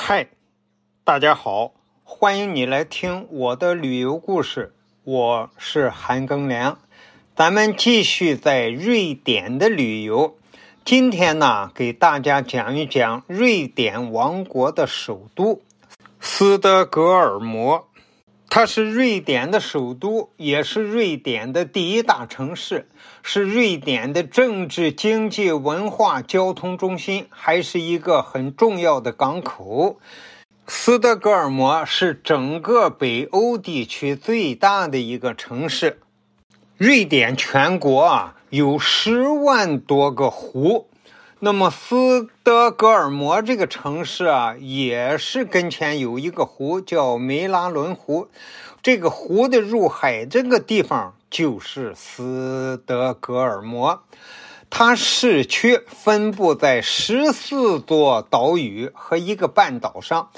[0.00, 0.28] 嗨，
[1.04, 1.72] 大家好，
[2.04, 4.72] 欢迎你来听我的旅游故事。
[5.02, 6.78] 我是韩庚良，
[7.34, 10.38] 咱们继续在瑞典的旅游。
[10.84, 15.60] 今天呢，给大家讲一讲瑞典王国的首都
[16.20, 17.87] 斯德哥尔摩。
[18.50, 22.88] 它是瑞典的首都，也是瑞典的第一大城市，
[23.22, 30.00] 是瑞典的政治、经济、文化、交通中心，还是一个很重要的港口。
[30.66, 36.00] 斯德哥尔摩是整个北欧地区最大的一个城市。
[36.78, 40.88] 瑞典全国啊有十万多个湖。
[41.40, 48.26] 那么斯德哥尔摩这个城市啊，也是跟前有一个湖叫梅拉伦湖，
[48.82, 54.02] 这个湖的入海这个地方就是斯德哥尔摩。
[54.68, 60.30] 它市区分布在十四座岛屿和一个半岛上，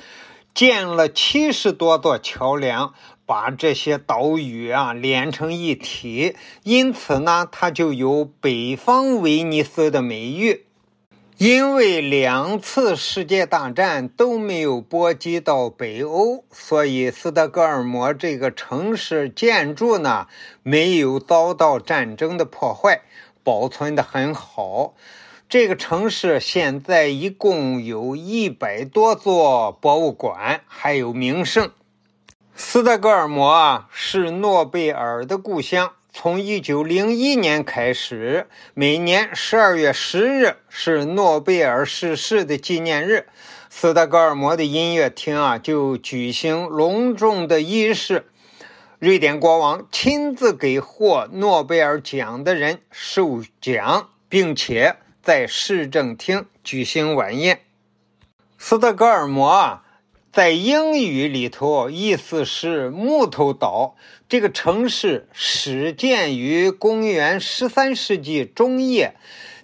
[0.52, 2.92] 建了七十多座桥梁，
[3.24, 10.66] 把这些岛屿啊连成一体，因此呢，它就有北方威尼斯的美誉。
[11.40, 20.26] 因为两次世界大战都没有波及到北欧，所以斯德哥尔摩这个城市建筑呢
[20.62, 23.00] 没有遭到战争的破坏，
[23.42, 24.92] 保存的很好。
[25.48, 31.70] 这个城市现在一共有一百多座博物馆，还有名胜。
[32.54, 35.92] 斯德哥尔摩啊是诺贝尔的故乡。
[36.12, 43.28] 从一九零一年开始，每年十二月十日是诺贝尔逝世的纪念日。
[43.70, 48.26] 斯德哥尔摩的音乐厅啊，就举行隆重的仪式。
[48.98, 57.60] 瑞典国王亲自给获诺贝尔奖的人授奖，并且在市政厅举行晚宴。
[58.58, 59.84] 斯德哥尔摩啊。
[60.32, 63.96] 在英语里头，意思是木头岛。
[64.28, 69.16] 这个城市始建于公元十三世纪中叶，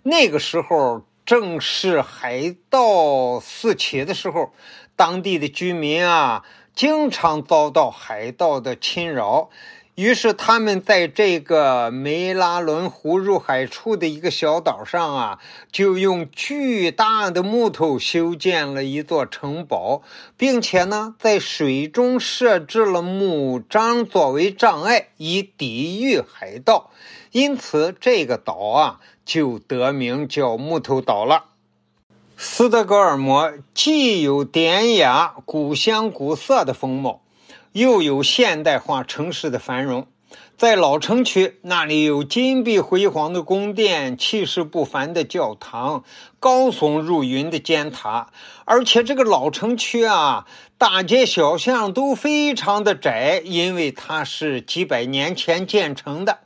[0.02, 4.52] 那个时候正是海盗四起的时候，
[4.96, 6.44] 当地的居民啊，
[6.74, 9.50] 经常遭到海盗的侵扰。
[9.96, 15.38] 于是他们在这个梅拉伦湖入海处的一个小岛上啊，
[15.72, 20.02] 就用巨大的木头修建了一座城堡，
[20.36, 26.90] 并且呢，在水中设置了木桩作为障碍，以抵御海盗。
[27.32, 31.44] 因此，这个岛啊就得名叫木头岛了。
[32.36, 37.22] 斯德哥尔摩既有典雅、古香古色的风貌。
[37.76, 40.06] 又有现代化城市的繁荣，
[40.56, 46.02] 在老城区那里有金碧辉煌的宫殿、气势不凡的教堂、
[46.40, 48.30] 高耸入云的尖塔，
[48.64, 50.46] 而且这个老城区啊，
[50.78, 56.38] 大街小巷都非常的窄，因为它是几百年前建成的；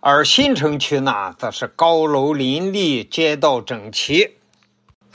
[0.00, 4.38] 而新城区呢，则是高楼林立，街道整齐。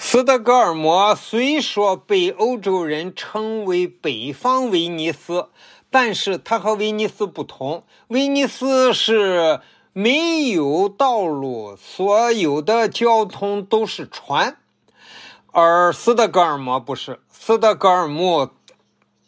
[0.01, 5.49] 斯德哥尔摩虽说被欧洲人称为北方威尼斯，
[5.91, 7.83] 但是它和威尼斯不同。
[8.07, 9.59] 威尼斯是
[9.91, 14.55] 没有道路，所有的交通都是船，
[15.51, 17.19] 而斯德哥尔摩不是。
[17.29, 18.55] 斯德哥尔摩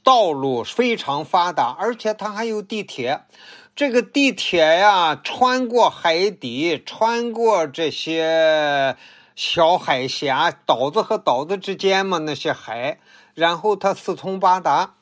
[0.04, 3.24] 道路非常发达，而且它还有地铁。
[3.76, 8.96] 这个地铁呀，穿过海底，穿过这些。
[9.44, 13.00] 小海峡，岛子和岛子之间嘛，那些海，
[13.34, 14.94] 然后它四通八达。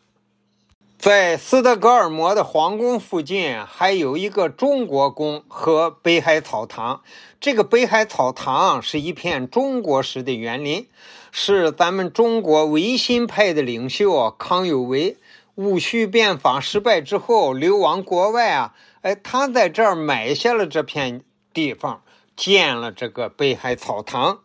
[0.98, 7.02] 在斯德哥尔摩的皇宫附近，还有一个中国宫和北海草堂。
[7.42, 10.88] 这个北海草堂是一片中国式的园林，
[11.34, 15.18] 是咱们中国维新派的领袖康有为
[15.56, 22.04] 戊戌变法失败之后流亡国外啊，哎，他在这儿买下了这片地方。
[22.40, 24.40] 建了这个北海草堂，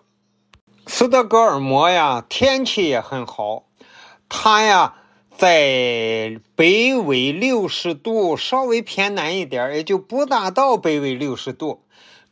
[0.85, 3.67] 斯德哥尔摩呀，天气也很好。
[4.29, 4.97] 它呀，
[5.39, 11.85] 在北纬六十度，稍微偏南一点，也就不大到北纬六十度。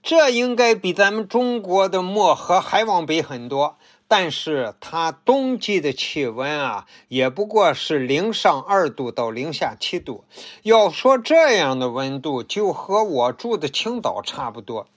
[0.03, 3.79] 这应该比咱们中国的漠河还往北很多。
[4.09, 10.25] 但是它冬季的气温啊，也不过是零上二度到零下七度。
[10.65, 14.89] 要说这样的温度，就和我住的青岛差不多。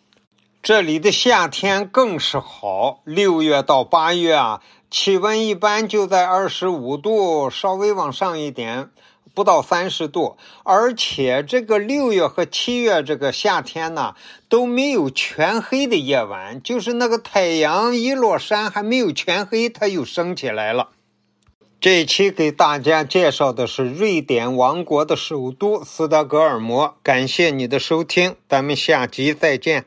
[0.65, 8.89] 这里的夏天更是好，六月到八月啊，气温一般就在二十五度，稍微往上一点，
[9.35, 10.37] 不到三十度。
[10.63, 14.15] 而且这个六月和七月这个夏天呢，
[14.49, 20.89] 都没有全黑的夜晚，就是那个太阳一落山还没有全黑，它又升起来了。
[21.79, 26.95] 这期给大家介绍的是瑞典王国的首都斯德哥尔摩。
[27.03, 29.85] 感谢你的收听，咱们下集再见。